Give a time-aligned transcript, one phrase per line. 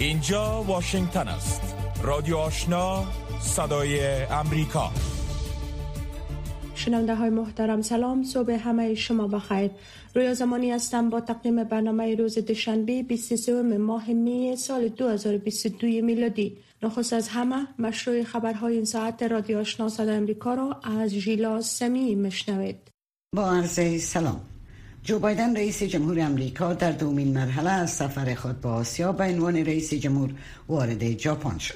[0.00, 1.76] اینجا واشنگتن است.
[2.02, 3.04] رادیو آشنا
[3.40, 4.90] صدای امریکا.
[6.74, 9.70] شنونده های محترم سلام صبح همه شما بخیر.
[10.14, 16.56] رویا زمانی هستم با تقدیم برنامه روز دوشنبه 23 ماه می سال 2022 میلادی.
[16.82, 22.14] نخست از همه مشروع خبرهای این ساعت رادیو آشنا صدای امریکا را از ژیلا سمی
[22.14, 22.90] مشنوید
[23.36, 24.49] با عرض سلام.
[25.04, 29.56] جو بایدن رئیس جمهور امریکا در دومین مرحله از سفر خود به آسیا به عنوان
[29.56, 30.34] رئیس جمهور
[30.68, 31.74] وارد ژاپن شد.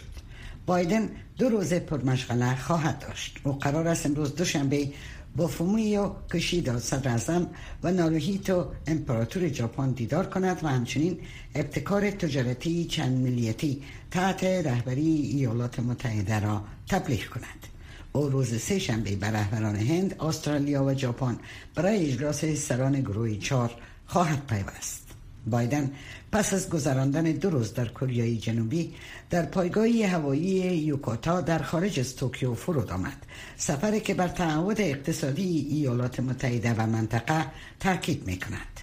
[0.66, 3.47] بایدن دو روز پرمشغله خواهد داشت.
[3.47, 4.88] و قرار است امروز دوشنبه
[5.37, 7.41] با فومیو کشیدا صدر
[7.83, 11.19] و ناروهیتو امپراتور ژاپن دیدار کند و همچنین
[11.55, 17.73] ابتکار تجارتی چند ملیتی تحت رهبری ایالات متحده را تبلیغ کند.
[18.16, 21.38] او روز سه شنبه به رهبران هند، استرالیا و ژاپن
[21.74, 23.70] برای اجلاس سران گروه چهار
[24.06, 25.05] خواهد پیوست.
[25.46, 25.91] بایدن
[26.32, 28.94] پس از گذراندن دو روز در کره جنوبی
[29.30, 33.27] در پایگاهی هوایی یوکاتا در خارج از توکیو فرود آمد.
[33.56, 37.46] سفری که بر تعهد اقتصادی ایالات متحده و منطقه
[37.80, 38.80] تاکید می کند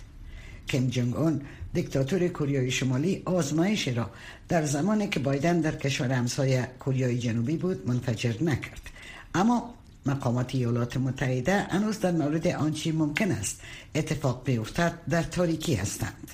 [0.68, 1.42] کیم جنگ اون
[1.74, 4.10] دیکتاتور کره شمالی آزمایش را
[4.48, 8.91] در زمانی که بایدن در کشور همسایه کره جنوبی بود منفجر نکرد.
[9.36, 9.74] اما
[10.06, 13.62] مقامات ایالات متحده هنوز در مورد آنچه ممکن است
[13.96, 16.32] اتفاق بیفتد در تاریکی هستند.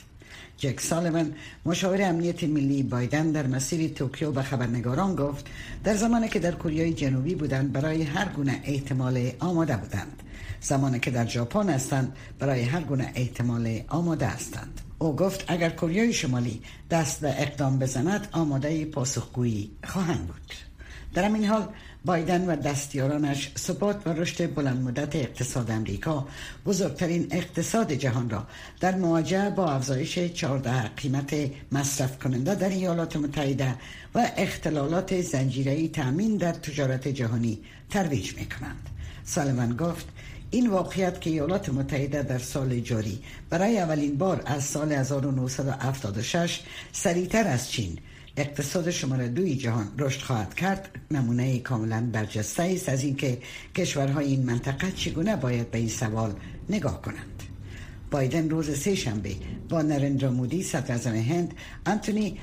[0.58, 1.34] جک سالمن
[1.66, 5.45] مشاور امنیت ملی بایدن در مسیر توکیو به خبرنگاران گفت
[5.84, 10.23] در زمانی که در کره جنوبی بودند برای هر گونه احتمال آماده بودند.
[10.62, 14.81] زمانی که در ژاپن هستند برای هر گونه احتمال آماده هستند.
[15.00, 20.53] او گفت اگر کره شمالی دست به اقدام بزند آماده پاسخگویی خواهند بود.
[21.14, 21.68] در این حال
[22.08, 26.27] بایدن و دستیارانش ثبات و رشد بلند مدت اقتصاد امریکا
[26.66, 28.47] بزرگترین اقتصاد جهان را
[28.80, 31.35] در مواجهه با افزایش 14 قیمت
[31.72, 33.75] مصرف کننده در ایالات متحده
[34.16, 37.59] و اختلالات زنجیره‌ای تامین در تجارت جهانی
[37.90, 38.89] ترویج می کنند.
[39.24, 40.06] سالمن گفت
[40.51, 43.19] این واقعیت که ایالات متحده در سال جاری
[43.50, 48.00] برای اولین بار از سال 1976 سریعتر از چین
[48.38, 53.38] اقتصاد شماره دوی جهان رشد خواهد کرد نمونه کاملا برجسته است از اینکه
[53.75, 56.34] کشورهای این منطقه چگونه باید به این سوال
[56.70, 57.44] نگاه کنند
[58.12, 59.36] بایدن روز سه شنبه
[59.70, 61.53] با نرندرا مودی صدر هند
[61.86, 62.38] انتونی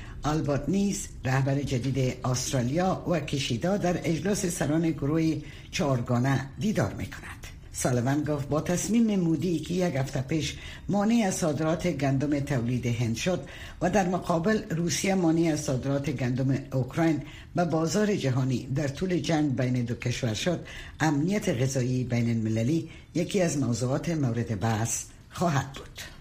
[0.67, 5.35] نیز رهبر جدید استرالیا و کشیدا در اجلاس سران گروه
[5.71, 7.44] چهارگانه دیدار می کند.
[7.77, 10.55] سالوان گفت با تصمیم مودی که یک هفته پیش
[10.89, 13.47] مانع از صادرات گندم تولید هند شد
[13.81, 17.21] و در مقابل روسیه مانع از صادرات گندم اوکراین
[17.55, 20.65] به بازار جهانی در طول جنگ بین دو کشور شد
[20.99, 26.14] امنیت غذایی بین المللی یکی از موضوعات مورد بحث خواهد بود.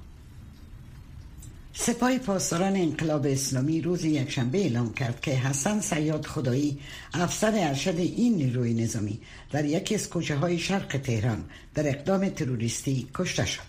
[1.77, 6.79] سپاه پاسداران انقلاب اسلامی روز یکشنبه اعلام کرد که حسن سیاد خدایی
[7.15, 9.21] افسر ارشد این نیروی نظامی
[9.53, 13.63] در یکی از کوچه های شرق تهران در اقدام تروریستی کشته شد.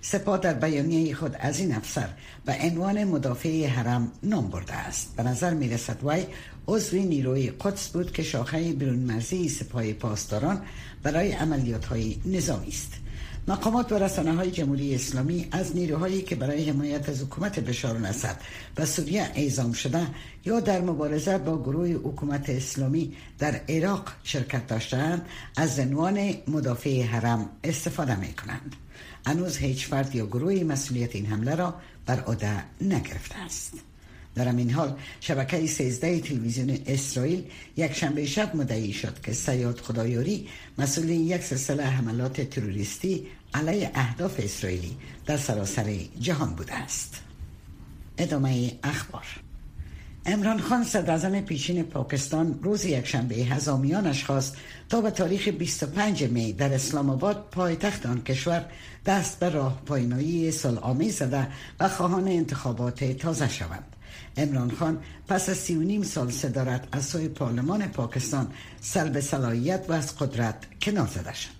[0.00, 2.08] سپاه در بیانیه خود از این افسر
[2.44, 5.16] به عنوان مدافع حرم نام برده است.
[5.16, 6.24] به نظر می رسد وی
[6.68, 10.62] عضو نیروی قدس بود که شاخه برون مرزی سپاه پاسداران
[11.02, 12.92] برای عملیات های نظامی است.
[13.48, 18.36] مقامات و رسانه های جمهوری اسلامی از نیروهایی که برای حمایت از حکومت بشار الاسد
[18.76, 20.06] و سوریه اعزام شده
[20.44, 25.26] یا در مبارزه با گروه حکومت اسلامی در عراق شرکت داشتند
[25.56, 28.76] از عنوان مدافع حرم استفاده می کنند.
[29.26, 31.74] هنوز هیچ فرد یا گروهی مسئولیت این حمله را
[32.06, 33.72] بر عهده نگرفته است.
[34.36, 37.44] در این حال شبکه 13 تلویزیون اسرائیل
[37.76, 40.48] یک شنبه شب مدعی شد که سیاد خدایوری
[40.78, 47.22] مسئول یک سلسله حملات تروریستی علیه اهداف اسرائیلی در سراسر جهان بوده است.
[48.18, 49.26] ادامه اخبار.
[50.26, 54.56] امران خان صدر پیشین پاکستان روز یکشنبه هزامیانش خواست
[54.88, 58.64] تا به تاریخ 25 می در اسلام آباد پایتخت آن کشور
[59.06, 61.48] دست به راه پایینایی صلح زده
[61.80, 63.95] و خواهان انتخابات تازه شوند.
[64.36, 64.98] امران خان
[65.28, 70.16] پس از سی و نیم سال صدارت از سوی پارلمان پاکستان سلب صلاحیت و از
[70.16, 71.56] قدرت کنار زده شد.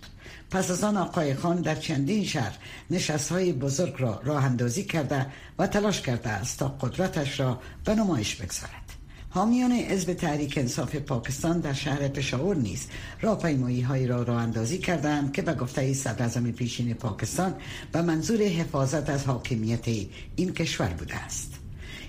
[0.51, 2.59] پس از آن آقای خان در چندین شهر
[2.91, 5.27] نشست های بزرگ را راه اندازی کرده
[5.59, 8.87] و تلاش کرده است تا قدرتش را به نمایش بگذارد.
[9.31, 12.87] حامیان حزب تحریک انصاف پاکستان در شهر پشاور نیز
[13.21, 17.55] راهپیمایی هایی را راه اندازی کردند که به گفته صدر پیشین پاکستان
[17.93, 19.89] به منظور حفاظت از حاکمیت
[20.37, 21.66] این کشور بوده است.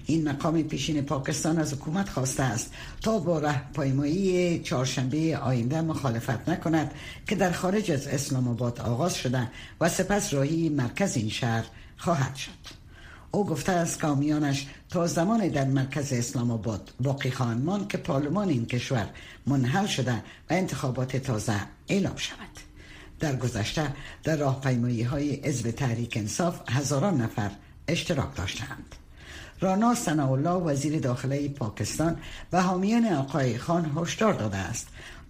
[0.09, 6.91] این مقام پیشین پاکستان از حکومت خواسته است تا با پایمایی چهارشنبه آینده مخالفت نکند
[7.27, 9.51] که در خارج از اسلام آباد آغاز شده
[9.81, 11.65] و سپس راهی مرکز این شهر
[11.97, 12.51] خواهد شد.
[13.31, 18.49] او گفته است کامیانش تا زمان در مرکز اسلام آباد باقی خواهند ماند که پارلمان
[18.49, 19.09] این کشور
[19.47, 22.39] منحل شده و انتخابات تازه اعلام شود.
[23.19, 23.93] در گذشته
[24.23, 27.51] در راهپیمایی های حزب تحریک انصاف هزاران نفر
[27.87, 28.95] اشتراک داشتند
[29.59, 32.19] رانا الله وزیر داخله پاکستان
[32.51, 34.87] و حامیان آقای خان هشدار داده است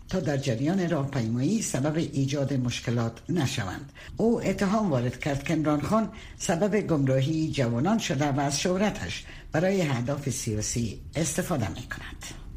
[0.10, 3.92] تا در جریان راهپیمایی سبب ایجاد مشکلات نشوند.
[4.18, 9.82] او اتهام وارد کرد که امران خان سبب گمراهی جوانان شده و از شهرتش برای
[9.82, 12.48] هدف سیاسی استفاده می کند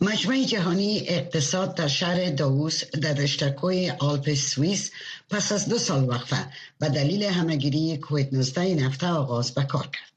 [0.00, 4.90] مجمع جهانی اقتصاد در شهر داووس در رشتکوی آلپ سوئیس
[5.30, 6.46] پس از دو سال وقفه
[6.78, 10.11] به دلیل همگیری کویت 19 نفته آغاز به کار کرد.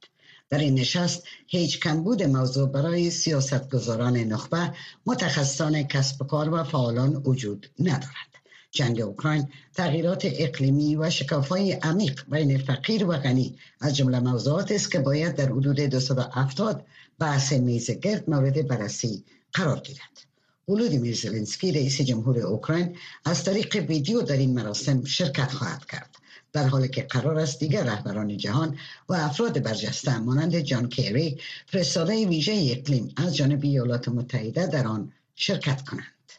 [0.49, 4.73] در این نشست هیچ کمبود موضوع برای سیاستگزاران نخبه
[5.05, 8.35] متخصصان کسب کار و فعالان وجود ندارد.
[8.71, 14.91] جنگ اوکراین تغییرات اقلیمی و شکافهای عمیق بین فقیر و غنی از جمله موضوعات است
[14.91, 16.85] که باید در حدود 270
[17.19, 20.25] بحث میز گرد مورد بررسی قرار گیرد.
[20.67, 26.15] ولودیمیر زلنسکی رئیس جمهور اوکراین از طریق ویدیو در این مراسم شرکت خواهد کرد.
[26.55, 28.77] در حالی که قرار است دیگر رهبران جهان
[29.09, 35.11] و افراد برجسته مانند جان کیری فرستاده ویژه اقلیم از جانب ایالات متحده در آن
[35.35, 36.31] شرکت کنند.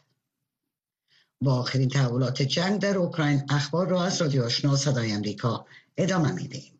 [1.41, 5.65] با آخرین تحولات جنگ در اوکراین اخبار را از رادیو آشنا صدای امریکا
[5.97, 6.76] ادامه می‌دهیم.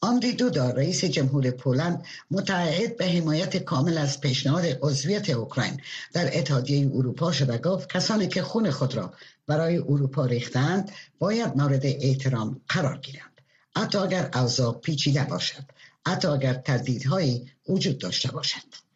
[0.00, 5.80] آندری دودا رئیس جمهور پولند متعهد به حمایت کامل از پیشنهاد عضویت اوکراین.
[6.12, 9.12] در اتحادیه اروپا شده گفت کسانی که خون خود را
[9.46, 13.40] برای اروپا ریختند باید مورد احترام قرار گیرند.
[13.76, 15.64] حتی اگر اوضاع پیچیده باشد
[16.06, 18.86] حتی اگر تردیدهایی وجود داشته باشد.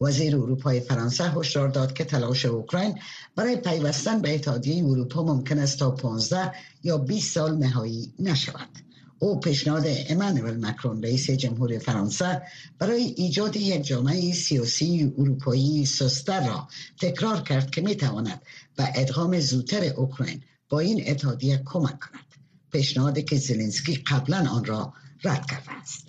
[0.00, 2.98] وزیر اروپای فرانسه هشدار داد که تلاش اوکراین
[3.36, 6.52] برای پیوستن به اتحادیه اروپا ممکن است تا 15
[6.82, 8.87] یا 20 سال نهایی نشود.
[9.18, 12.42] او پیشنهاد امانوئل مکرون رئیس جمهور فرانسه
[12.78, 16.68] برای ایجاد یک جامعه سیاسی اروپایی سستر را
[17.00, 18.42] تکرار کرد که می تواند
[18.76, 22.28] به ادغام زودتر اوکراین با این اتحادیه کمک کند.
[22.72, 24.92] پیشنهادی که زلنسکی قبلا آن را
[25.24, 26.06] رد کرده است.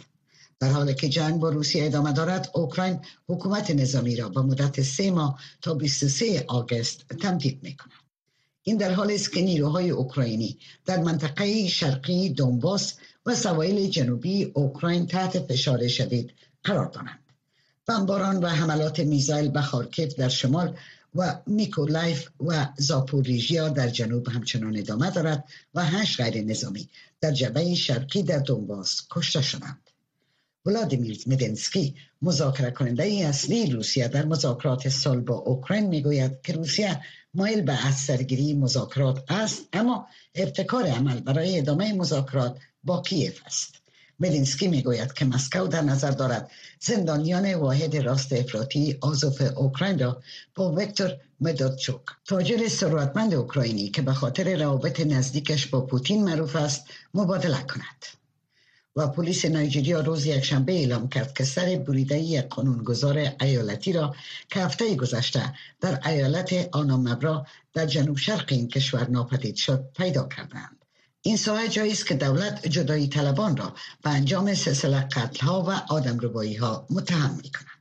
[0.60, 5.12] در حالی که جنگ با روسیه ادامه دارد اوکراین حکومت نظامی را به مدت سه
[5.12, 7.99] ماه تا 23 آگست تمدید می کند
[8.70, 12.94] این در حال است که نیروهای اوکراینی در منطقه شرقی دونباس
[13.26, 16.34] و سواحل جنوبی اوکراین تحت فشار شدید
[16.64, 17.20] قرار دارند
[17.88, 20.78] بمباران و حملات میزایل به خارکیف در شمال
[21.16, 25.44] و میکولایف و زاپوریژیا در جنوب همچنان ادامه دارد
[25.74, 26.90] و هشت غیر نظامی
[27.22, 29.89] در جبهه شرقی در دونباس کشته شدند.
[30.66, 37.02] ولادیمیر مدنسکی مذاکره کننده اصلی روسیه در مذاکرات سال با اوکراین می‌گوید که روسیه
[37.34, 43.76] مایل به از سرگیری مذاکرات است اما ابتکار عمل برای ادامه مذاکرات با کیف است.
[44.20, 50.22] ملینسکی می‌گوید که مسکو در نظر دارد زندانیان واحد راست افراطی آزوف اوکراین را
[50.56, 56.86] با وکتور مدادچوک تاجر ثروتمند اوکراینی که به خاطر روابط نزدیکش با پوتین معروف است
[57.14, 58.19] مبادله کند.
[59.00, 64.16] و پلیس نایجریا روز یکشنبه اعلام کرد که سر بریده یک قانونگذار ایالتی را
[64.50, 70.86] که هفته گذشته در ایالت آنامبرا در جنوب شرق این کشور ناپدید شد پیدا کردند
[71.22, 75.94] این ساحه جایی است که دولت جدایی طلبان را به انجام سلسله قتل ها و
[75.94, 76.18] آدم
[76.60, 77.79] ها متهم می کند.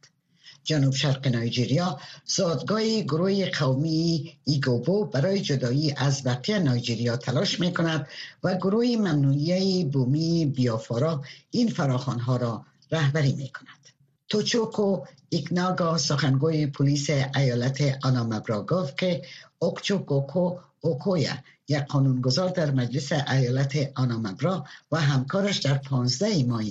[0.68, 8.06] جنوب شرق نایجریا زادگاه گروه قومی ایگوبو برای جدایی از بقیه نایجریا تلاش می کند
[8.44, 13.84] و گروه ممنوعیه بومی بیافارا این فراخانها را رهبری می کند.
[14.28, 19.22] توچوکو ایکناگا سخنگوی پلیس ایالت آنامبرا گفت که
[19.58, 21.34] اوکچوکوکو اوکویا
[21.68, 26.64] یک قانونگذار در مجلس ایالت آنامبرا و همکارش در پانزده ماه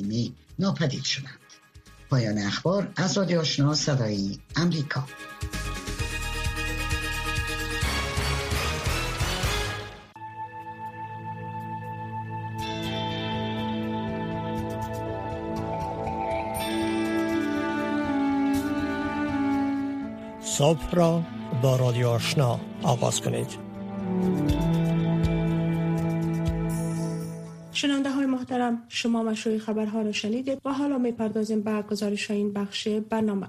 [0.60, 1.47] ناپدید شدند.
[2.10, 5.04] پایان اخبار از رادیو آشنا صدایی امریکا.
[20.42, 21.24] صبح را
[21.62, 23.48] با رادیو آشنا آغاز کنید.
[27.78, 32.54] شنونده های محترم شما مشروع خبرها را شنیدید و حالا می پردازیم به گزارش این
[32.54, 33.48] بخش برنامه.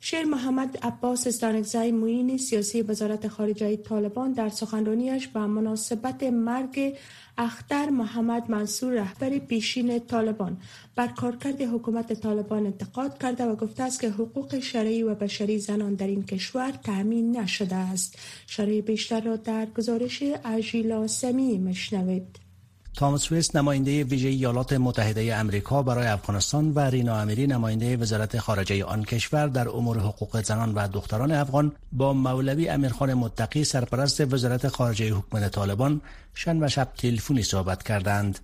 [0.00, 6.96] شیر محمد عباس استانکزای موین سیاسی وزارت خارجه طالبان در سخنرانیش به مناسبت مرگ
[7.38, 10.56] اختر محمد منصور رهبر پیشین طالبان
[10.96, 15.94] بر کارکرد حکومت طالبان انتقاد کرده و گفته است که حقوق شرعی و بشری زنان
[15.94, 18.18] در این کشور تأمین نشده است.
[18.46, 22.45] شرعی بیشتر را در گزارش اجیلا سمی مشنوید
[22.96, 28.84] تامس ویست نماینده ویژه ایالات متحده امریکا برای افغانستان و رینا امیری نماینده وزارت خارجه
[28.84, 34.68] آن کشور در امور حقوق زنان و دختران افغان با مولوی امیرخان متقی سرپرست وزارت
[34.68, 36.00] خارجه حکومت طالبان
[36.34, 38.38] شنبه شب تلفنی صحبت کردند.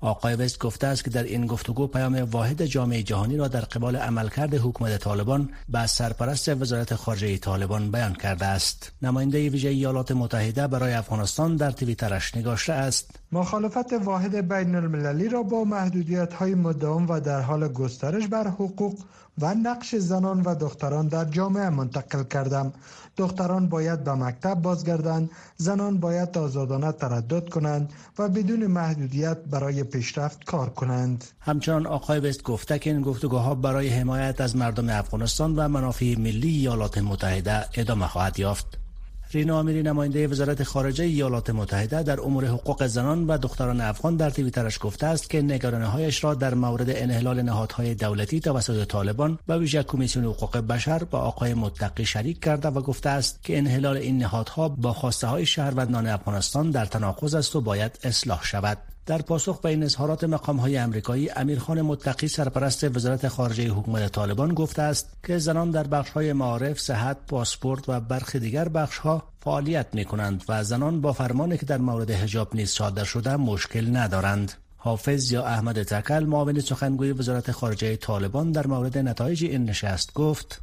[0.00, 3.96] آقای وست گفته است که در این گفتگو پیام واحد جامعه جهانی را در قبال
[3.96, 8.92] عملکرد حکومت طالبان به سرپرست وزارت خارجه طالبان بیان کرده است.
[9.02, 13.10] نماینده ویژه ایالات متحده برای افغانستان در توییترش نگاشته است.
[13.32, 18.94] مخالفت واحد بین المللی را با محدودیت های مدام و در حال گسترش بر حقوق
[19.38, 22.72] و نقش زنان و دختران در جامعه منتقل کردم.
[23.16, 30.44] دختران باید به مکتب بازگردند زنان باید آزادانه تردد کنند و بدون محدودیت برای پیشرفت
[30.44, 31.24] کار کنند.
[31.40, 36.48] همچنان آقای وست گفته که این گفتگوها برای حمایت از مردم افغانستان و منافع ملی
[36.48, 38.85] ایالات متحده ادامه خواهد یافت.
[39.32, 44.30] رینا آمیری نماینده وزارت خارجه ایالات متحده در امور حقوق زنان و دختران افغان در
[44.30, 49.82] توییترش گفته است که نگرانی‌هایش را در مورد انحلال نهادهای دولتی توسط طالبان و ویژه
[49.82, 54.68] کمیسیون حقوق بشر با آقای متقی شریک کرده و گفته است که انحلال این نهادها
[54.68, 58.95] با خواسته های شهروندان افغانستان در تناقض است و باید اصلاح شود.
[59.06, 64.54] در پاسخ به این اظهارات مقام های امریکایی امیرخان متقی سرپرست وزارت خارجه حکومت طالبان
[64.54, 69.22] گفته است که زنان در بخش های معارف، صحت، پاسپورت و برخی دیگر بخش ها
[69.40, 73.96] فعالیت می کنند و زنان با فرمانی که در مورد حجاب نیز صادر شده مشکل
[73.96, 74.65] ندارند.
[74.86, 80.60] حافظ یا احمد تکل معاون سخنگوی وزارت خارجه طالبان در مورد نتایج این نشست گفت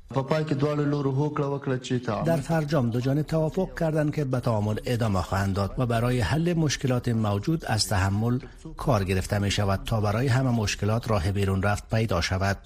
[2.26, 6.54] در فرجام دو جانب توافق کردند که به تعامل ادامه خواهند داد و برای حل
[6.54, 8.40] مشکلات موجود از تحمل
[8.78, 12.58] کار گرفته می شود تا برای همه مشکلات راه بیرون رفت پیدا شود.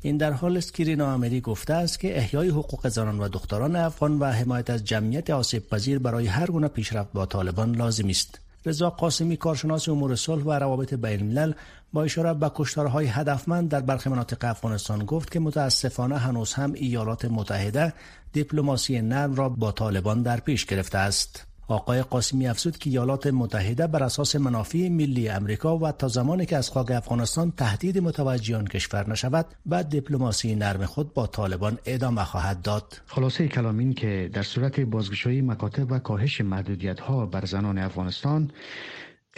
[0.00, 3.76] این در حال است که رینا امری گفته است که احیای حقوق زنان و دختران
[3.76, 8.45] افغان و حمایت از جمعیت آسیب پذیر برای هر گونه پیشرفت با طالبان لازم است.
[8.66, 11.52] رضا قاسمی کارشناس امور صلح و روابط بین الملل
[11.92, 17.24] با اشاره به کشتارهای هدفمند در برخی مناطق افغانستان گفت که متاسفانه هنوز هم ایالات
[17.24, 17.92] متحده
[18.32, 21.45] دیپلماسی نرم را با طالبان در پیش گرفته است.
[21.68, 26.56] آقای قاسمی افزود که ایالات متحده بر اساس منافع ملی امریکا و تا زمانی که
[26.56, 32.24] از خاک افغانستان تهدید متوجه آن کشور نشود و دیپلماسی نرم خود با طالبان ادامه
[32.24, 33.00] خواهد داد.
[33.06, 38.50] خلاصه کلام این که در صورت بازگشایی مکاتب و کاهش محدودیت ها بر زنان افغانستان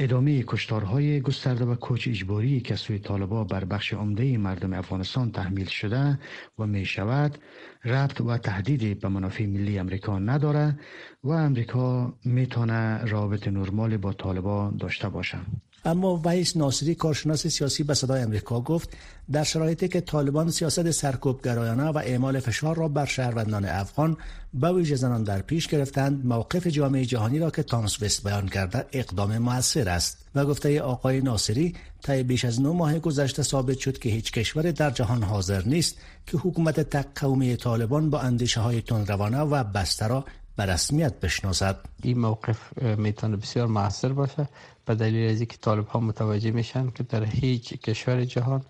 [0.00, 5.66] ادامه کشتارهای گسترده و کوچ اجباری که سوی طالبا بر بخش عمده مردم افغانستان تحمیل
[5.66, 6.18] شده
[6.58, 7.38] و می شود
[7.84, 10.78] ربط و تهدید به منافع ملی امریکا نداره
[11.24, 15.38] و امریکا می‌تونه رابط نرمال با طالبان داشته باشه.
[15.84, 18.90] اما ویس ناصری کارشناس سیاسی به صدای امریکا گفت
[19.32, 24.16] در شرایطی که طالبان سیاست سرکوبگرایانه و اعمال فشار را بر شهروندان افغان
[24.54, 28.86] به ویژه زنان در پیش گرفتند موقف جامعه جهانی را که تامس وست بیان کرده
[28.92, 30.28] اقدام موثر است.
[30.34, 34.70] و گفته آقای ناصری طی بیش از نو ماه گذشته ثابت شد که هیچ کشور
[34.70, 40.06] در جهان حاضر نیست که حکومت تک قومی طالبان با اندیشه های تندروانه و بسته
[40.06, 40.24] را
[40.58, 41.76] به رسمیت بشناسد.
[42.02, 44.48] این موقف می‌تونه بسیار موثر باشه.
[44.86, 48.62] به دلیل از اینکه طالب ها متوجه میشن که در هیچ کشور جهان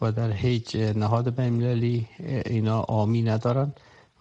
[0.00, 2.06] و در هیچ نهاد بین‌المللی
[2.46, 3.72] اینا آمی ندارن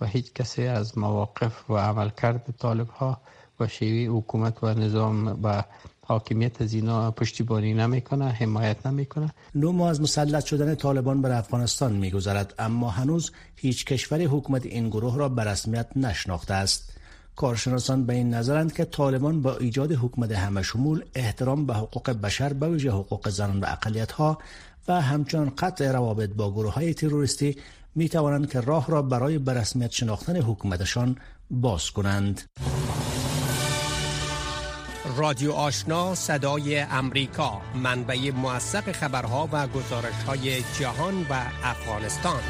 [0.01, 3.22] و هیچ کسی از مواقف و عملکرد طالب ها
[3.60, 5.63] و شیوه حکومت و نظام و
[6.06, 9.34] حاکمیت از اینا پشتیبانی نمی‌کنه حمایت نمی‌کنه.
[9.56, 14.90] نو ماه از مسلط شدن طالبان بر افغانستان میگذرد اما هنوز هیچ کشور حکومت این
[14.90, 16.98] گروه را به رسمیت نشناخته است.
[17.41, 22.53] کارشناسان به این نظرند که طالبان با ایجاد حکومت همه شمول احترام به حقوق بشر
[22.53, 24.38] به ویژه حقوق زنان و اقلیت ها
[24.88, 27.57] و همچنان قطع روابط با گروه های تروریستی
[27.95, 31.15] می توانند که راه را برای برسمیت شناختن حکومتشان
[31.51, 32.41] باز کنند.
[35.17, 41.33] رادیو آشنا صدای امریکا منبع موثق خبرها و گزارش های جهان و
[41.63, 42.41] افغانستان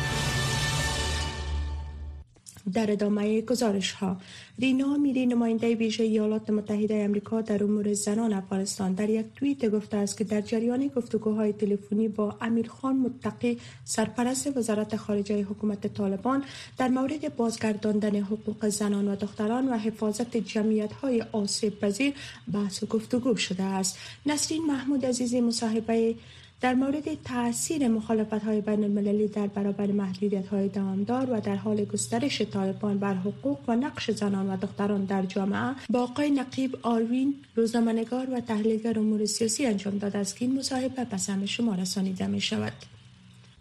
[2.74, 4.18] در ادامه گزارش ها
[4.60, 8.94] رینا میری نماینده ویژه ایالات متحده امریکا در امور زنان افغانستان.
[8.94, 14.96] در یک توییت گفته است که در جریان گفتگوهای تلفنی با امیرخان متقی سرپرست وزارت
[14.96, 16.44] خارجه حکومت طالبان
[16.78, 22.14] در مورد بازگرداندن حقوق زنان و دختران و حفاظت جمعیت های آسیب پذیر
[22.54, 23.98] بحث و گفتگو شده است.
[24.26, 26.16] نسرین محمود عزیزی مصاحبه
[26.62, 31.86] در مورد تاثیر مخالفت های بین المللی در برابر محدودیت های دوامدار و در حال
[31.86, 37.36] گسترش طالبان بر حقوق و نقش زنان و دختران در جامعه با آقای نقیب آروین
[37.56, 42.42] روزنامه‌نگار و تحلیلگر امور سیاسی انجام داده است که این مصاحبه به شما رسانیده می
[42.42, 42.74] شود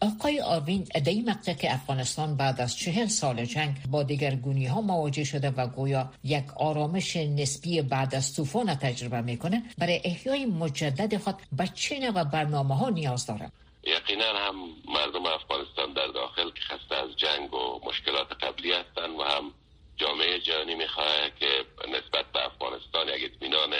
[0.03, 5.25] آقای آروین در این که افغانستان بعد از چهل سال جنگ با دیگرگونی ها مواجه
[5.25, 11.37] شده و گویا یک آرامش نسبی بعد از طوفان تجربه می‌کنه برای احیای مجدد خود
[11.53, 13.53] به چه نوع برنامه ها نیاز داره.
[13.85, 14.55] یقینا هم
[14.89, 19.53] مردم افغانستان در داخل که خسته از جنگ و مشکلات قبلی هستند و هم
[19.97, 23.73] جامعه جهانی می‌خواه که نسبت به افغانستان یک اطمینان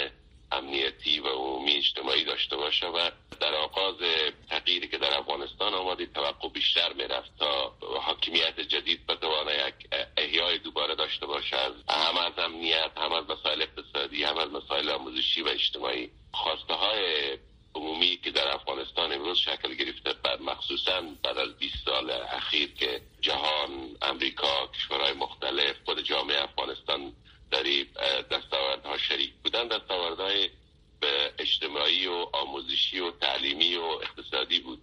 [0.51, 3.95] امنیتی و عمومی اجتماعی داشته باشه و در آغاز
[4.49, 10.95] تغییری که در افغانستان آمده توقع بیشتر می‌رفت تا حاکمیت جدید بتوانه یک احیای دوباره
[10.95, 11.57] داشته باشه
[11.89, 16.09] هم از امنیت هم از مسائل اقتصادی هم از مسائل آموزشی و اجتماعی.
[16.33, 17.37] خواسته های
[17.75, 23.01] عمومی که در افغانستان امروز شکل گرفته بعد مخصوصا بعد از 20 سال اخیر که
[23.21, 27.13] جهان امریکا کشورهای مختلف خود جامعه افغانستان
[27.51, 27.63] در
[28.21, 29.67] دستاوردها شریک بودن.
[29.67, 30.49] دستاوردهای
[31.39, 34.81] اجتماعی و آموزشی و تعلیمی و اقتصادی بود.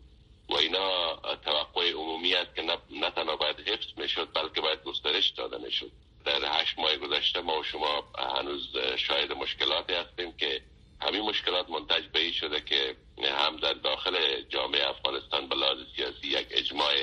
[0.49, 5.59] و اینا توقع عمومی است که نه تنها باید حفظ می‌شد بلکه باید گسترش داده
[5.59, 5.91] می‌شد.
[6.25, 8.05] در هشت ماه گذشته ما و شما
[8.39, 10.63] هنوز شاهد مشکلاتی هستیم که
[11.01, 16.27] همین مشکلات منتج به این شده که هم در داخل جامعه افغانستان به لحاظ سیاسی
[16.27, 16.95] یک اجماع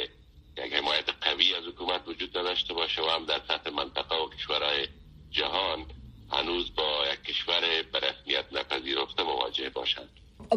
[0.57, 4.87] یک حمایت قوی از حکومت وجود نداشته باشه و هم در سطح منطقه و کشورهای
[5.37, 5.85] جهان
[6.31, 7.61] هنوز با یک کشور
[7.93, 10.09] به رسمیت نپذیرفته مواجه باشند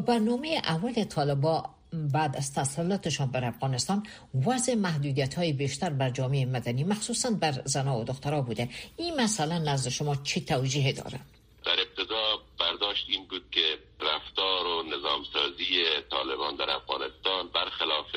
[0.07, 4.07] برنامه اول طالبا بعد از تسلطشان بر افغانستان
[4.47, 9.59] وضع محدودیت های بیشتر بر جامعه مدنی مخصوصا بر زنها و دخترها بوده این مسئله
[9.59, 11.21] نزد شما چه توجیه داره؟
[11.65, 18.17] در ابتدا برداشت این بود که رفتار و نظامسازی طالبان در افغانستان برخلاف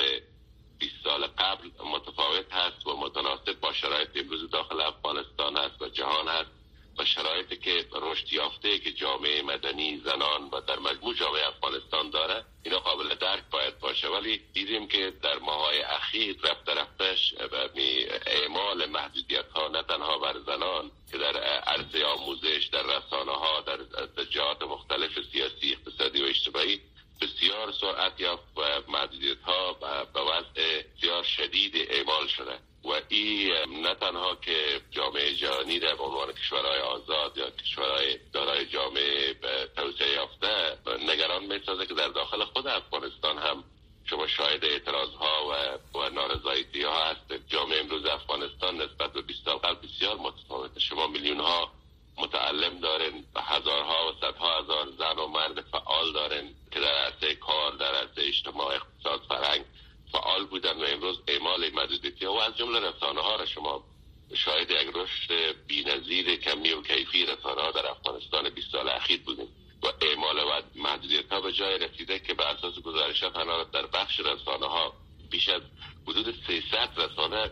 [0.81, 6.27] 20 سال قبل متفاوت هست و متناسب با شرایط امروز داخل افغانستان هست و جهان
[6.27, 6.51] هست.
[6.97, 12.45] و شرایطی که رشد یافته که جامعه مدنی زنان و در مجموع جامعه افغانستان داره
[12.63, 14.07] اینا قابل درک باید باشه.
[14.07, 17.33] ولی دیدیم که در ماهای اخیر رفت رفتش
[18.25, 23.77] اعمال محدودیت ها نه تنها بر زنان که در عرضه آموزش در رسانه ها در
[24.23, 26.81] جهات مختلف سیاسی اقتصادی و اجتماعی
[27.21, 29.73] بسیار سرعت یافت و محدودیت ها
[30.13, 36.31] به وضع بسیار شدید اعمال شده و این نه تنها که جامعه جهانی در عنوان
[36.33, 39.33] کشورهای آزاد یا کشورهای دارای جامعه
[39.75, 43.63] توسعه یافته نگران می‌سازه که در داخل خود افغانستان هم
[44.05, 49.45] شما شاهد اعتراض ها و, و نارضایتی ها هست جامعه امروز افغانستان نسبت به 20
[49.45, 51.71] سال قبل بسیار متفاوته شما میلیون ها
[52.17, 57.35] متعلم دارن و هزارها و صدها هزار زن و مرد فعال دارن که در عرصه
[57.35, 59.65] کار در عرصه اجتماع اقتصاد فرهنگ
[60.11, 63.83] فعال بودن و امروز اعمال محدودیتی و از جمله رسانه ها را شما
[64.33, 69.47] شاهد یک رشد بی‌نظیر کمی و کیفی رسانه ها در افغانستان 20 سال اخیر بودیم
[69.83, 74.19] و اعمال و محدودیت ها به جای رسیده که بر اساس گزارش ها در بخش
[74.19, 74.93] رسانه ها
[75.29, 75.61] بیش از
[76.07, 76.35] حدود
[77.01, 77.51] 300 رسانه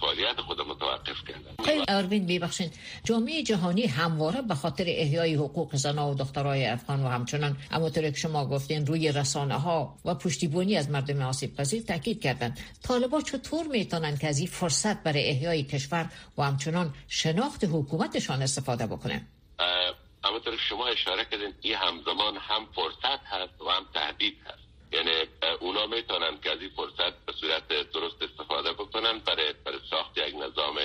[0.00, 6.10] فعالیت خود متوقف کردن خیلی اروین ببخشید جامعه جهانی همواره به خاطر احیای حقوق زنان
[6.10, 10.90] و دخترای افغان و همچنان همونطور که شما گفتین روی رسانه ها و پشتیبانی از
[10.90, 16.10] مردم آسیب پذیر تاکید کردند طالبا چطور می‌تونن که از این فرصت برای احیای کشور
[16.38, 19.26] و همچنان شناخت حکومتشان استفاده بکنن؟
[20.24, 24.71] همونطور شما اشاره کردین این همزمان هم فرصت هست و هم تهدید هست.
[24.92, 25.10] یعنی
[25.60, 30.34] اونا می‌تونن که از این فرصت به صورت درست استفاده بکنن برای, برای ساخت یک
[30.34, 30.78] نظام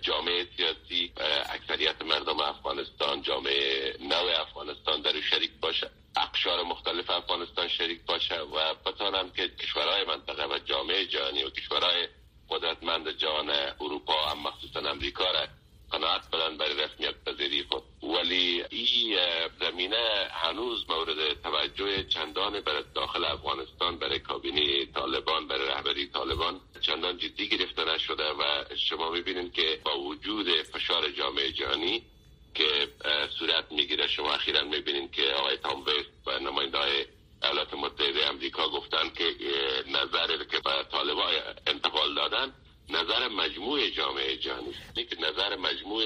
[0.00, 1.12] جامعه سیاسی.
[1.48, 5.90] اکثریت مردم افغانستان جامعه نو افغانستان در شریک باشه.
[6.16, 12.08] اقشار مختلف افغانستان شریک باشه و بتانن که کشورهای منطقه و جامعه جهانی و کشورهای
[12.50, 15.46] قدرتمند جهان اروپا هم مخصوصا امریکا را
[15.94, 19.18] قناعت بدن برای رسمیت پذیری خود ولی این
[19.60, 27.18] زمینه هنوز مورد توجه چندان برای داخل افغانستان برای کابینه طالبان برای رهبری طالبان چندان
[27.18, 32.02] جدی گرفته نشده و شما می‌بینید که با وجود فشار جامعه جهانی
[32.54, 32.88] که
[33.38, 35.84] صورت می‌گیره شما اخیرا می‌بینید که آقای تام
[36.26, 36.78] و نماینده
[37.42, 39.24] ایالات متحده امریکا گفتن که
[39.86, 41.34] نظر که به طالبان
[41.66, 42.54] انتقال دادن
[42.88, 44.74] نظر مجموع جامعه جهانی.
[44.96, 46.04] است که نظر مجموع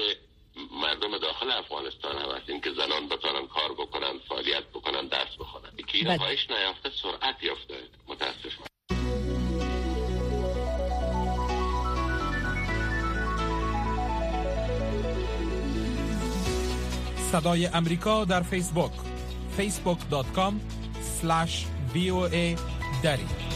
[0.71, 2.63] مردم داخل افغانستان هم هست.
[2.63, 5.69] که زنان بتانن کار بکنن فعالیت بکنن درس بخونن.
[5.87, 6.57] که این خواهش بله.
[6.59, 7.75] نیافته سرعت یافته.
[8.07, 8.69] متاسفانه
[17.31, 18.91] صدای امریکا در فیسبوک.
[19.57, 20.53] facebook.com
[21.21, 22.57] slash voa
[23.03, 23.48] دری.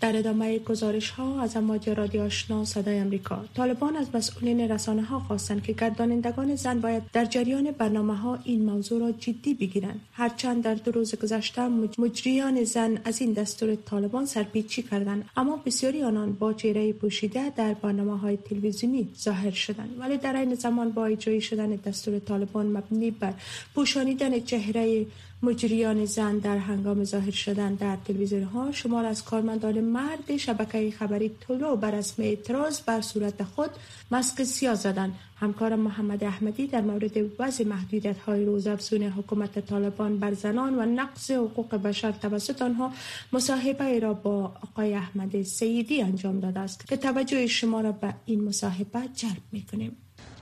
[0.00, 5.18] در ادامه گزارش ها از امواج رادیو آشنا صدای امریکا طالبان از مسئولین رسانه ها
[5.18, 10.00] خواستند که گردانندگان زن باید در جریان برنامه ها این موضوع را جدی بگیرند.
[10.12, 16.02] هرچند در دو روز گذشته مجریان زن از این دستور طالبان سرپیچی کردند اما بسیاری
[16.02, 19.96] آنان با چهره پوشیده در برنامه های تلویزیونی ظاهر شدند.
[19.98, 23.34] ولی در این زمان با اجرای شدن دستور طالبان مبنی بر
[23.74, 25.06] پوشانیدن چهره
[25.42, 31.30] مجریان زن در هنگام ظاهر شدن در تلویزیون ها شمار از کارمندان مرد شبکه خبری
[31.40, 33.70] طلوع بر اسم اعتراض بر صورت خود
[34.10, 40.34] مسک سیاه زدند همکار محمد احمدی در مورد وضع محدودیت های روزافزون حکومت طالبان بر
[40.34, 42.92] زنان و نقض حقوق بشر توسط آنها
[43.32, 48.44] مصاحبه را با آقای احمد سیدی انجام داده است که توجه شما را به این
[48.44, 49.96] مصاحبه جلب می‌کنیم.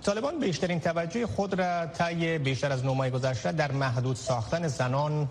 [0.07, 5.29] طالبان بیشترین توجه خود را طی بیشتر از نو گذشته در محدود ساختن زنان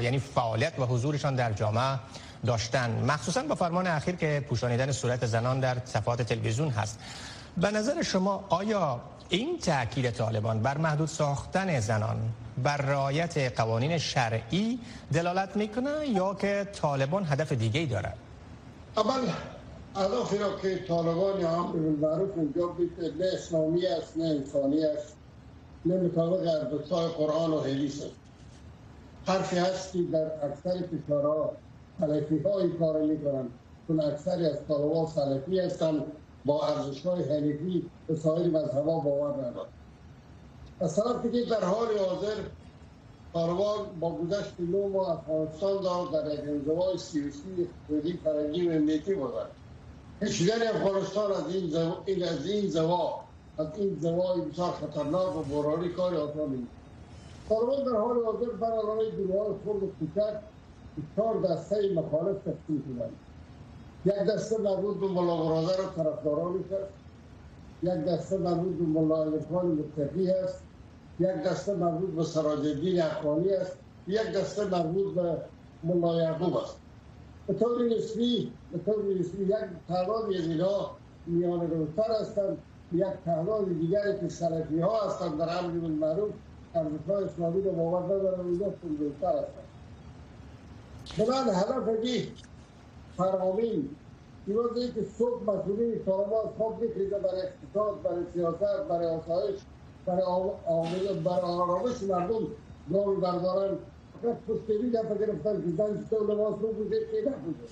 [0.00, 1.98] یعنی فعالیت و حضورشان در جامعه
[2.46, 2.90] داشتن.
[2.90, 6.98] مخصوصا با فرمان اخیر که پوشانیدن صورت زنان در صفحات تلویزیون هست.
[7.56, 12.16] به نظر شما آیا این تاکید طالبان بر محدود ساختن زنان
[12.62, 14.78] بر رعایت قوانین شرعی
[15.12, 18.16] دلالت می‌کنه یا که طالبان هدف دیگه ای دارد؟
[18.96, 19.20] اول
[19.96, 25.16] اهدافی را که طالبان یا هم معروف اونجا بیت نه اسلامی است نه انسانی است
[25.86, 28.14] نه مطابق ارزشهای قرآن و حدیث است.
[29.26, 31.52] حرفی هست که در اکثر کشورها
[32.00, 33.48] سلفی ها این کار می‌کنن.
[33.86, 36.02] چون اکثری از طالبان سلفی هستند
[36.44, 39.72] با ارزش های حنیفی به سایر مذهبا باور ندارند
[40.80, 42.36] از طرف دیگه در حال حاضر
[43.32, 49.14] طالبان با گذشت نو ماه افغانستان دار در یک انزوای سیاسی اقتصادی فرنگی و امنیتی
[49.14, 49.50] بودند
[50.22, 53.24] کشیدن افغانستان از این زوا این از این زوا
[53.58, 56.72] از این زوای بسیار خطرناک و برانی کار آسان نیست
[57.48, 60.40] طالبان در حال حاضر بر علاوه گروه خود و کوچک
[61.16, 63.16] چهار دسته مخالف تقسیم شدند
[64.04, 67.04] یک دسته مربوط به ملا برادر و طرفدارانش است
[67.82, 70.64] یک دسته مربوط به ملا عرفان متقی است.
[71.20, 73.78] یک دسته مربوط به سراج الدین اخوانی است.
[74.06, 75.38] یک دسته مربوط به
[75.82, 76.83] ملا یعقوب است.
[77.46, 79.54] به طور نسبی به طور نسبی یک
[79.88, 82.58] تعداد از اینها میان روتر هستند
[82.92, 86.30] یک تعداد دیگری که سلفی ها هستند در امر بالمعروف
[86.74, 88.46] ارزشهای اسلامی رو باور ندارن.
[88.46, 89.64] اینجا روتر هستند
[91.18, 92.28] بنابراین هدف
[93.16, 93.88] فرامین
[94.46, 99.60] دیروز که صبح مسئولین طالبان خواب بکریده برای اقتصاد برای سیاست برای آسایش
[100.06, 102.46] برای آرامش مردم
[102.92, 103.76] گام بردارن.
[104.24, 107.64] فقط پشتوی دفعه گرفتن که زن چطور لباس رو بوده که نبوده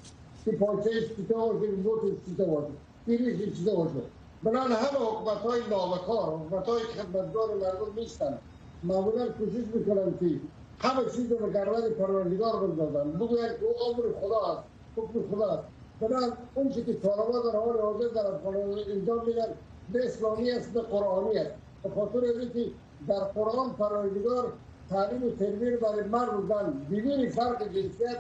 [0.45, 2.73] که پاچهش چطور باشه که بوتش چطور باشه
[3.07, 4.07] پیریش چطور باشه
[4.43, 8.39] بنان همه حکومت های نابکار حکومت های خدمتگار مردم نیستن.
[8.83, 10.41] معمولا کوشش می‌کنن که
[10.79, 13.11] همه چیز رو به گرد پروردگار بندازن.
[13.11, 14.63] بگوین که او امر خدا است
[14.97, 15.65] حکم خدا است.
[16.01, 19.49] بنان اون که طالبان در حال حاضر در افغانستان انجام میدن
[19.93, 21.51] به اسلامی است به قرآنی است.
[21.83, 22.71] به خاطر اینکه
[23.09, 24.53] در قرآن پروردگار
[24.93, 28.19] تعلیم و تربیه برای مرد و زن بدون فرق جنسیت؟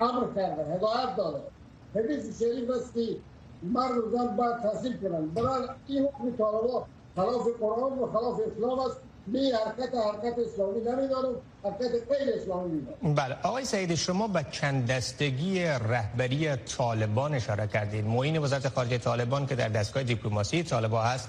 [0.00, 1.40] امر کرده هدایت داده
[1.94, 3.16] حدیث شریف است که
[3.62, 5.34] مرد و زن باید تحصیل کنند.
[5.34, 6.82] برای این حکم طالبان
[7.16, 9.00] خلاف قرآن و خلاف اسلام است.
[9.28, 13.36] می حرکت حرکت اسلامی نمی‌دانم حرکت غیر اسلامی می‌دانم بله.
[13.42, 18.04] آقای سعید شما به چند دستگی رهبری طالبان اشاره کردید.
[18.04, 21.28] معین وزارت خارجه طالبان که در دستگاه دیپلماسی طالبان هست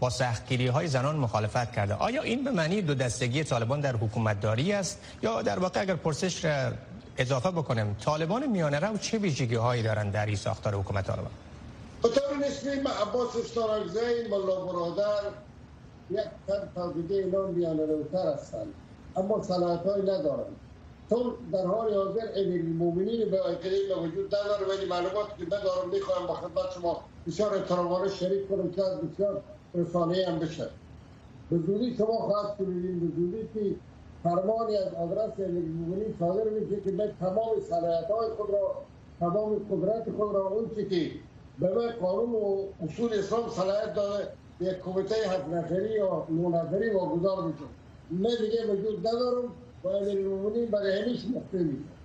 [0.00, 1.94] با سختگیری های زنان مخالفت کرده.
[1.94, 5.94] آیا این به معنی دو دستگی طالبان در حکومت داری است؟ یا در واقع اگر
[5.96, 6.72] پرسش را
[7.18, 11.30] اضافه بکنیم طالبان میانه رو چه ویژگی هایی دارند در این ساختار حکومت طالبان؟
[12.02, 15.22] به طور نسبی عباس استانگزین ملا برادر
[16.10, 18.74] یک تن تا دیگه اینا میانه روتر هستند.
[19.16, 20.56] اما صلاحیت های ندارند.
[21.10, 25.88] چون در حال حاضر امیر المومنین به آیقلی به وجود نداره ولی معلومات که بدارم
[25.92, 29.42] می‌خوایم با خدمت شما بسیار احترامانه شریک کنم که از بسیار
[29.74, 30.68] رسانه هم بشه.
[31.50, 33.76] به زودی شما خواهد کنید به زودی که
[34.22, 38.74] فرمانی از آدرس امیر صادر میشه که به تمام صلاحیت های خود را
[39.20, 41.10] تمام قدرت خود را اون که
[41.58, 44.28] به قانون و اصول اسلام صلاحیت داده
[44.60, 46.50] یک کمیته هفت نفری یا نو
[46.98, 47.64] واگذار میشه
[48.10, 49.52] نه دیگه وجود ندارم
[49.84, 51.97] و امیر برای همیش مخفی میشه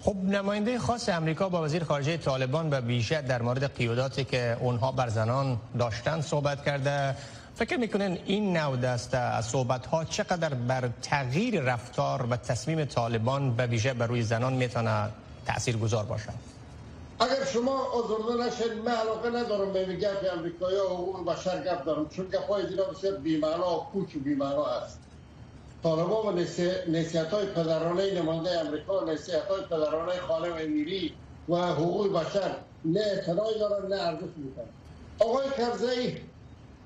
[0.00, 4.92] خب نماینده خاص امریکا با وزیر خارجه طالبان به بیشتر در مورد قیوداتی که اونها
[4.92, 7.16] بر زنان داشتن صحبت کرده.
[7.54, 13.56] فکر می‌کنین این نوع دسته از صحبت ها چقدر بر تغییر رفتار و تصمیم طالبان
[13.56, 15.08] به ویژه بر روی زنان می‌تونه
[15.46, 16.32] تأثیر گذار باشه؟
[17.20, 22.08] اگر شما آزرده نشد من علاقه ندارم به گپ امریکایی و حقوق بشر گپ دارم
[22.08, 24.98] چون گپ های دینا بسیار بیمعنا و کوچ و بیمعنا است
[25.82, 26.40] طالبان و
[26.88, 31.14] نسیت های پدرانه نمانده امریکا نسیت های پدرانه خانم امیری
[31.48, 34.68] و حقوق بشر نه اعتنای دارن نه ارزش می‌کنن
[35.20, 36.20] آقای کرزی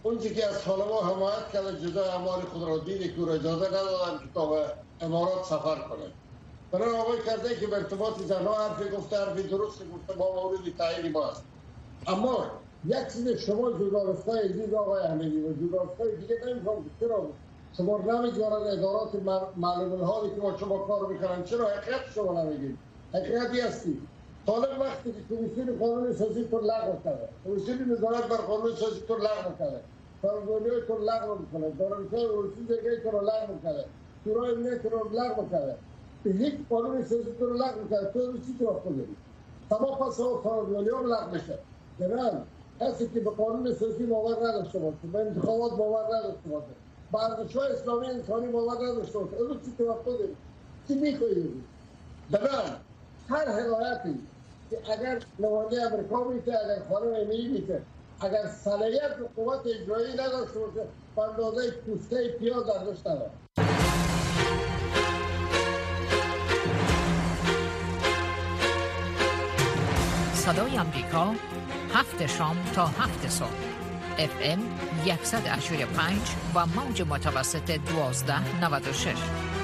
[0.02, 4.18] اونچه که از طالبا حمایت کرده جزای اموال خود را دیده که را اجازه ندادن
[4.18, 4.64] که تا به
[5.00, 6.12] امارات سفر کنه.
[6.72, 11.12] برای آقای کرده که به ارتباط زنها حرفی گفته حرفی درست گفته با مورد تعیین
[11.12, 11.44] ما است.
[12.06, 12.46] اما
[12.84, 17.26] یک چیز شما جدارستای عزیز آقای احمدی و جدارستای دیگه نمی‌خوام که چرا؟
[17.76, 19.14] شما نمیگوارن ادارات
[19.56, 22.78] معلوم الحالی که با شما کار می‌کنن چرا حقیقت شما نمیگید؟
[23.14, 24.08] حقیقتی هستی.
[24.46, 27.28] طالب وقتی که کمیسیون قانون سازی تو لغو کرده.
[27.44, 29.80] کمیسیون نظارت بر قانون سازی تو لغو کرده.
[30.22, 31.70] فرمانده تو لغو می‌کنه.
[31.70, 33.84] دارمسای اروسی دیگه تو رو لغو کرده.
[34.24, 35.42] شورای ملی تو رو لغو
[36.22, 38.10] به یک قانون سازی تو رو لغو کرده.
[38.12, 39.16] تو اروسی تو رو خود
[39.70, 41.58] تمام پس ها فرمانده هم لغو میشه.
[41.98, 42.46] بنام
[42.80, 46.89] کسی که به قانون سازی باور نداشته باشه به انتخابات باور نداشته باشه.
[47.14, 49.36] ارزش اسلامی انسانی باور نداشته باشه.
[49.36, 50.36] اروسی تو رو خود
[50.88, 51.50] چی می‌خواهی
[52.30, 52.76] بنام
[53.28, 54.20] هر حمایتی
[54.70, 57.82] که اگر نماینده امریکا میشه اگر خانم امیلی میشه
[58.20, 63.30] اگر صلاحیت و قوت اجرایی نداشته باشه به اندازه پوسته پیاز ارزش نداره
[70.34, 71.34] صدای امریکا
[71.94, 73.89] هفت شام تا هفت صبح.
[74.20, 74.58] اف ام
[75.06, 76.16] 185
[76.54, 79.59] و موج متوسط 1296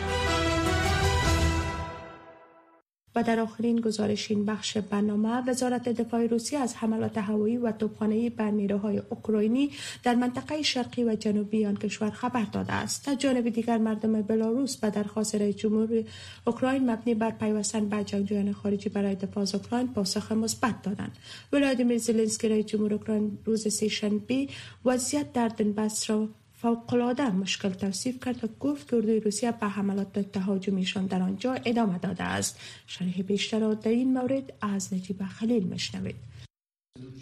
[3.17, 8.31] و در آخرین گزارش این بخش برنامه وزارت دفاع روسیه از حملات هوایی و توپخانه‌ای
[8.31, 9.71] بر نیروهای اوکراینی
[10.03, 13.09] در منطقه شرقی و جنوبی آن کشور خبر داده است.
[13.09, 16.05] از جانب دیگر مردم بلاروس به درخواست رئیس جمهور
[16.47, 21.13] اوکراین مبنی بر پیوستن به جنگجویان خارجی برای دفاع از اوکراین پاسخ مثبت دادند.
[21.53, 24.49] ولادیمیر زلنسکی رئیس جمهور اوکراین روز سهشنبه
[24.85, 26.29] وضعیت در دنباس را
[26.67, 31.99] فوقالعاده مشکل توصیف کرد و گفت که اردوی روسیه به حملات تهاجمیشان در آنجا ادامه
[31.99, 32.61] داده است.
[32.87, 36.17] شرح بیشتر در این مورد از نجیب خلیل مشنوید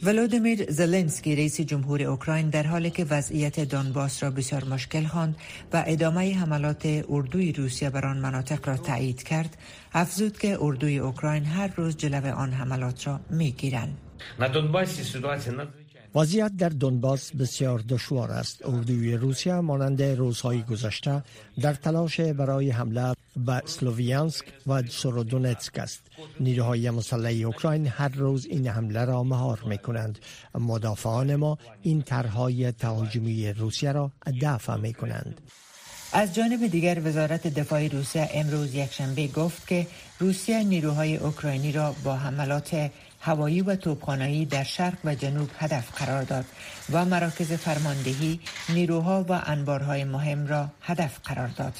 [0.02, 5.36] ولودیمیر زلنسکی رئیس جمهور اوکراین در حالی که وضعیت دانباس را بسیار مشکل خواند
[5.72, 9.56] و ادامه حملات اردوی روسیه بر آن مناطق را تایید کرد
[9.92, 13.98] افزود که اردوی اوکراین هر روز جلو آن حملات را می‌گیرند.
[16.16, 18.68] وضعیت در دونباس بسیار دشوار است.
[18.68, 21.22] اردوی روسیه مانند روزهای گذشته
[21.60, 26.00] در تلاش برای حمله به سلوویانسک و سرودونتسک است.
[26.40, 30.18] نیروهای مسلح اوکراین هر روز این حمله را مهار می کنند.
[30.54, 34.10] مدافعان ما این طرحهای تهاجمی روسیه را
[34.42, 35.40] دفع می کنند.
[36.12, 39.86] از جانب دیگر وزارت دفاع روسیه امروز یکشنبه گفت که
[40.18, 42.90] روسیه نیروهای اوکراینی را با حملات
[43.24, 46.44] هوایی و توپخانه‌ای در شرق و جنوب هدف قرار داد
[46.92, 51.72] و مراکز فرماندهی، نیروها و انبارهای مهم را هدف قرار داد.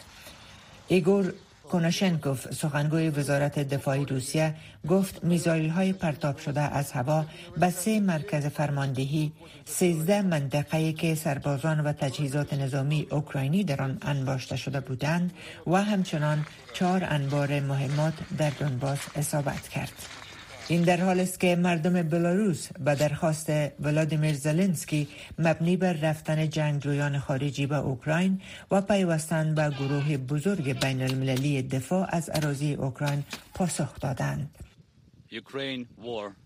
[0.88, 1.35] ایگور
[1.70, 4.54] کوناشنکوف سخنگوی وزارت دفاع روسیه
[4.88, 7.24] گفت میزایل های پرتاب شده از هوا
[7.57, 9.33] به سه مرکز فرماندهی
[9.64, 15.33] 13 منطقه که سربازان و تجهیزات نظامی اوکراینی در آن انباشته شده بودند
[15.66, 20.24] و همچنان چهار انبار مهمات در دونباس اصابت کرد.
[20.68, 23.50] این در حال است که مردم بلاروس به درخواست
[23.81, 31.03] ولادیمیر زلنسکی مبنی بر رفتن جنگجویان خارجی به اوکراین و پیوستن به گروه بزرگ بین
[31.03, 33.24] المللی دفاع از اراضی اوکراین
[33.55, 34.59] پاسخ دادند.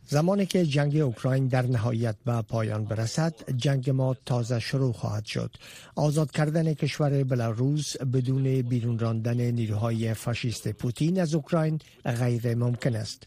[0.05, 5.57] زمانی که جنگ اوکراین در نهایت به پایان برسد جنگ ما تازه شروع خواهد شد.
[5.97, 13.27] آزاد کردن کشور بلاروس بدون بیرون راندن نیروهای فاشیست پوتین از اوکراین غیر ممکن است.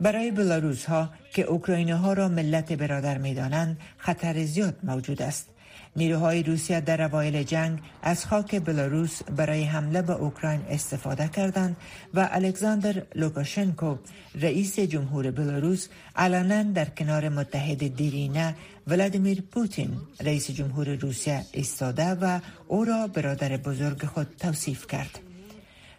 [0.00, 5.48] برای بلاروس ها که اوکراینی ها را ملت برادر می دانند خطر زیاد موجود است.
[5.96, 11.76] نیروهای روسیه در اوایل جنگ از خاک بلاروس برای حمله به اوکراین استفاده کردند
[12.14, 13.96] و الکساندر لوکاشنکو
[14.34, 18.54] رئیس جمهور بلاروس علنا در کنار متحد دیرینه
[18.86, 25.18] ولادیمیر پوتین رئیس جمهور روسیه ایستاده و او را برادر بزرگ خود توصیف کرد.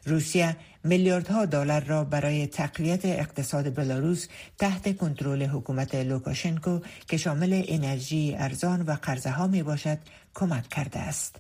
[0.05, 0.55] روسیه
[0.87, 8.81] میلیاردها دلار را برای تقویت اقتصاد بلاروس تحت کنترل حکومت لوکاشنکو که شامل انرژی ارزان
[8.81, 9.97] و قرضه ها می باشد
[10.35, 11.35] کمک کرده است.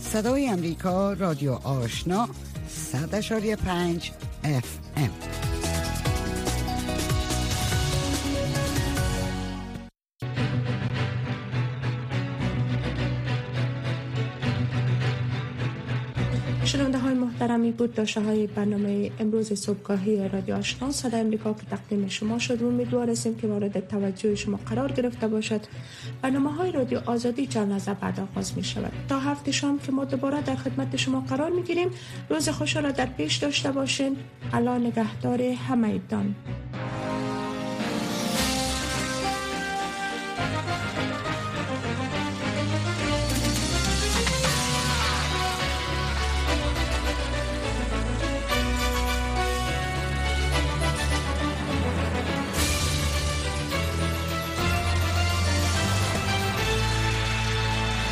[0.00, 2.28] صدای امریکا رادیو آشنا
[2.92, 4.10] 100.5
[4.44, 5.47] FM
[17.68, 17.94] محترمی بود.
[17.94, 22.62] داشته های برنامه امروز صبحگاهی رادیو آشنا صدا امریکا که تقدیم شما شد.
[22.62, 25.60] امیدوار هستیم که مورد توجه شما قرار گرفته باشد.
[26.22, 30.04] برنامه های رادیو آزادی چند از بعد آغاز می شود تا هفته شام که ما
[30.04, 31.90] دوباره در خدمت شما قرار می گیریم
[32.30, 34.16] روز خوش را در پیش داشته باشین.
[34.52, 36.34] الان نگهدار همه دان